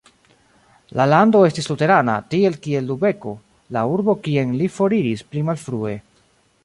La 0.99 1.05
lando 1.09 1.41
estis 1.49 1.69
luterana, 1.71 2.15
tiel 2.31 2.57
kiel 2.63 2.89
Lubeko, 2.93 3.35
la 3.77 3.85
urbo 3.99 4.17
kien 4.29 4.57
li 4.63 4.71
foriris 4.79 5.25
pli 5.31 5.45
malfrue. 5.51 5.95